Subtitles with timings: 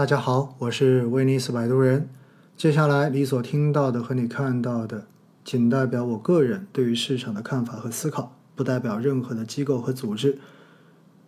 [0.00, 2.08] 大家好，我是威尼斯摆渡人。
[2.56, 5.06] 接下来你所听到的和你看到的，
[5.44, 10.38] 仅代表我个人对于市场的看法和思考，不代表任何的机构和组织。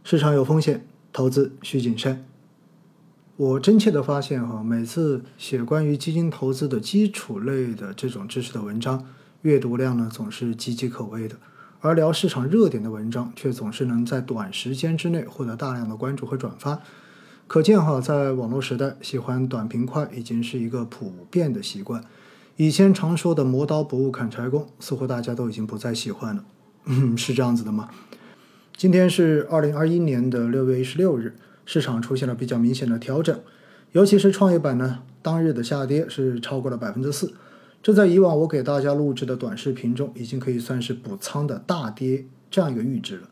[0.05, 2.25] 市场有风险，投资需谨慎。
[3.37, 9.05] 我真切的发现哈，每次写关于基金投资的基础类的这种知识的文章，
[9.43, 11.37] 阅读量呢总是岌岌可危的，
[11.81, 16.81] 而聊市场热点的文章却总是能在短时间之内获得大量的关注和转发。
[17.53, 22.03] 可见哈，在网络时代，喜欢短平快已经是一个普遍的习惯。
[22.57, 26.43] 以前常说的“磨刀不误砍柴工”，似乎大家都已经不再喜欢了。
[26.87, 27.91] 嗯， 是这样子的吗？
[28.75, 33.39] 今天是二零二一年的六月一十六日，市场出现了比较明显的调整，
[33.93, 37.35] 尤其是创业板呢，当日的下跌是超过了百分之四。
[37.83, 43.29] 这在以往我给大家录制的短视频中，已经可以算是补仓的大跌这样一个阈值了。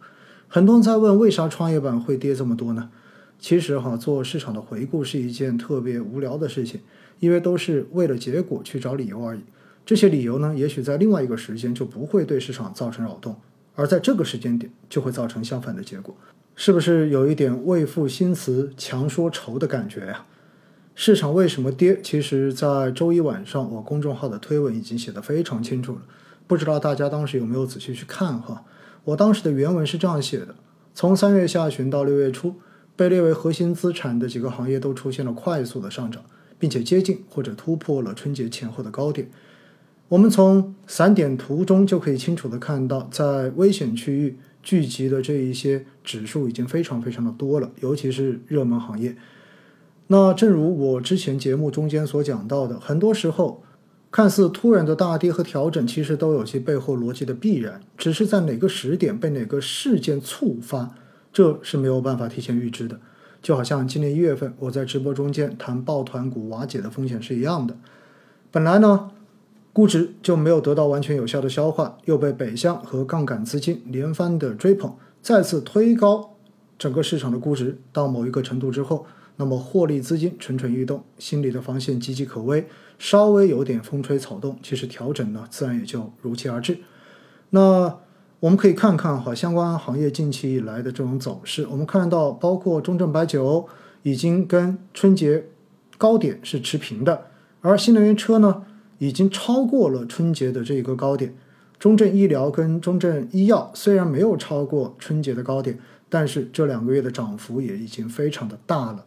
[0.46, 2.90] 很多人在问，为啥创业板会跌这么多呢？
[3.40, 6.80] 其实哈，做市场的回顾是一件特别无聊的事情，
[7.18, 9.40] 因为都是为了结果去找理由而已。
[9.86, 13.34] 这些理由呢，也许在另外一个时间就不会对市场造成扰动，
[13.74, 16.14] 而在这个时间点就会造成相反的结果。
[16.54, 20.26] 是不是有一点为赋新词强说愁的感觉呀？
[20.94, 21.98] 市场为什么跌？
[22.02, 26.02] 其实，在周一晚上我公众号的推文已经写得非常清楚了，
[26.46, 28.64] 不知道大家当时有没有仔细去看哈？
[29.04, 30.54] 我当时的原文是这样写的：
[30.94, 32.56] 从三月下旬到六月初。
[33.00, 36.22] 被列为核心资产的几个行业都出现了快速的上涨，
[36.58, 39.26] 并且接近或者突破了春节前后的高点。
[40.10, 49.16] 我们从散点图中就可以清楚的看到，在危险区域聚集的这一些指数已经非常非常的多了，尤其是热门行业。
[50.08, 53.62] 那正如我之前节目中间所讲到的，很多时候
[54.10, 60.94] 看似突然的大跌和调整，其实都有其背后逻辑的必然，只是在哪个时点被哪个事件触发。
[61.32, 62.98] 这是没有办法提前预知的，
[63.40, 67.76] 就好像今年一月份我在直播中间谈抱团股瓦解的风险是一样的。
[68.50, 69.12] 本来呢，
[69.72, 76.34] 估值就没有得到完全有效的消化，又被北向和杠杆资金连番的追捧，再次推高
[76.76, 79.06] 整个市场的估值到某一个程度之后，
[79.36, 82.66] 那么获利资金蠢蠢欲动，心里的防线岌岌可危，
[82.98, 86.78] 稍微有点风吹草动，其实调整呢自然也就如期而至。
[87.50, 88.00] 那。
[88.40, 91.66] 我们可以看看哈相关行业近期以来的这种走势。
[91.70, 93.68] 我们看到，包括中证白酒
[94.02, 95.44] 已经跟春节
[95.98, 97.26] 高点是持平的，
[97.60, 98.62] 而新能源车呢
[98.96, 101.36] 已经超过了春节的这个高点。
[101.78, 105.78] 中证医疗跟中证医药虽然没有超过春节的高点，
[106.08, 109.04] 但是这两个月的涨幅也已经非常的大了。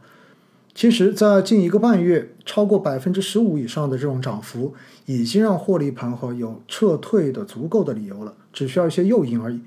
[0.75, 4.73] 其实，在近一个半月，超过百分之十五以上的这种涨幅，
[5.05, 9.61] 已经让获利盘和有撤退的足够的理由了，只需要一些诱因而已。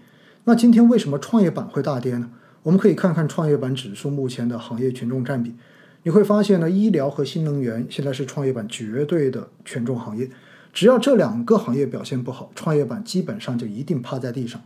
[0.45, 2.29] 那今天为什么创业板会大跌呢？
[2.65, 5.55] 我们可以看看创业板指数目前的行业权重占比，
[6.03, 10.29] 你会发现呢，医疗和新能源现在是创业板绝对的权重行业。
[10.73, 14.61] 只要这两个行业表现不好，创业板基本上就一定趴在地上。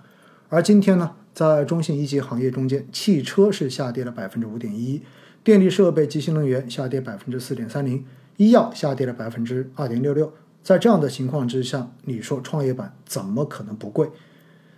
[0.49, 5.03] 而今天呢，在中信一级行业中间，汽车是下跌了百分之五点一。
[5.43, 8.05] 电力设备及新能源下跌百分之四点三零，
[8.37, 10.31] 医药下跌了百分之二点六六。
[10.63, 14.11] 在这样的情况之下，你说创业板怎么可能不贵？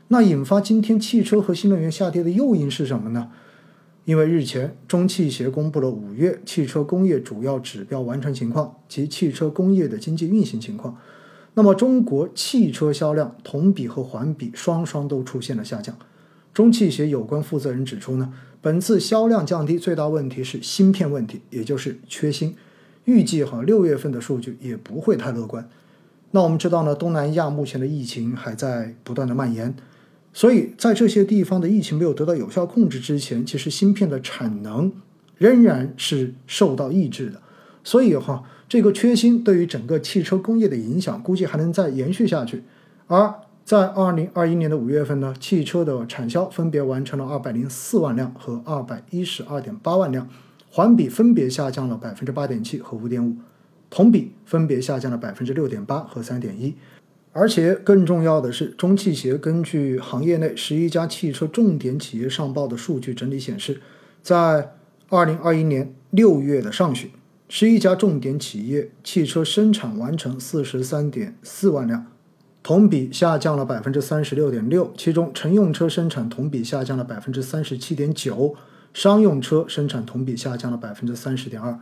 [0.07, 3.31] 那引发今天汽车和新能源下跌的诱因是什么呢？
[4.05, 10.97] 因为日前中汽协公布了五月汽车工业主要指标完成情况及汽车工业的经济运行情况。
[11.55, 15.97] 那么中国汽车销量同比和环比双双都出现了下降。
[16.55, 18.33] 中汽协有关负责人指出呢。
[18.63, 22.55] 本次销量降低最大问题是芯片问题，也就是缺芯。
[23.05, 25.69] 预计哈六月份的数据也不会太乐观。
[26.31, 29.75] 那我们知道呢，东南亚目前的疫情还在不断的蔓延，
[30.33, 34.93] 所以在这些地方的疫情没有得到有效控制之前，其实芯片的产能
[35.37, 37.43] 仍然是受到抑制的。
[37.83, 42.63] 所以哈，这个缺芯对于整个汽车工业的影响，估计还能再延续下去。
[43.09, 43.35] 而
[43.73, 50.29] 在二零二一年的五月份呢，汽车的产销分别完成了二百零四万辆和二百一十二点八万辆，
[50.71, 53.35] 环比分别下降了百分之八点七和五点五，
[53.89, 56.75] 同比分别下降了百分之六点八和三点一。
[57.33, 63.81] 而且更重要的是，中汽协根据行业内十一家汽车重点企业上报的数据整理显示，
[64.23, 64.75] 在
[65.09, 67.11] 二零二一年六月的上旬，
[67.49, 72.09] 十一家重点企业汽车生产完成四十三点四万辆。
[72.63, 78.55] 同比下降了百分之三十六点六，其中乘用车生产同比下降了百分之三十七点九，
[78.95, 81.79] 商用车生产同比下降了百分之三十点二。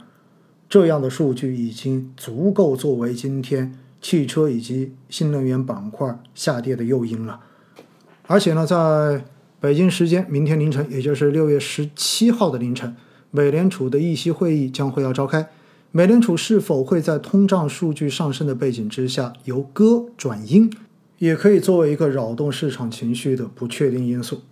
[0.68, 7.40] 这样的数据已经足够作为今天汽车以及新能源板块下跌的诱因了。
[8.26, 9.24] 而且呢，在
[9.58, 12.96] 北京时间明天凌晨，也就是六月十七号的凌晨，
[13.30, 15.50] 美联储的议息会议将会要召开，
[15.92, 20.72] 美联储是否会在通胀数据上升的背景之下由鸽转鹰，
[21.18, 24.42] 也可以作为一个扰动市场情绪的不确定因素。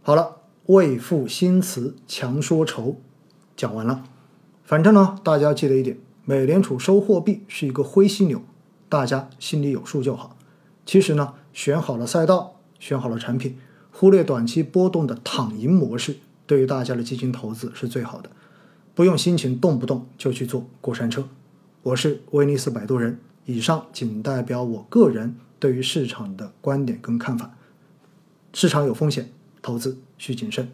[0.00, 0.36] 好了，
[0.66, 2.98] 未赋新词强说愁，
[3.56, 4.04] 讲完了。
[4.62, 8.40] 反正呢，大家记得一点，美联储收货币是一个灰犀牛，
[8.88, 10.36] 大家心里有数就好。
[10.86, 13.58] 其实呢，选好了赛道，选好了产品，
[13.90, 18.30] 忽略短期波动的躺赢模式，对于大家的基金投资是最好的。
[19.00, 21.26] 不用心情动不动就去坐过山车。
[21.82, 27.56] 我是威尼斯摆渡人，以上仅代表我个人对于市场的观点跟看法。
[28.52, 29.30] 市场有风险，
[29.62, 30.68] 投资需谨慎。